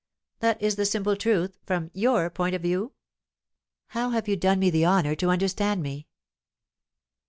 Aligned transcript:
"That 0.39 0.59
is 0.59 0.77
the 0.77 0.85
simple 0.87 1.15
truth, 1.15 1.59
from 1.63 1.91
your 1.93 2.27
point 2.31 2.55
of 2.55 2.63
view?" 2.63 2.93
"How 3.89 4.09
have 4.09 4.27
you 4.27 4.35
done 4.35 4.57
me 4.57 4.71
the 4.71 4.83
honour 4.87 5.13
to 5.17 5.29
understand 5.29 5.83
me?" 5.83 6.07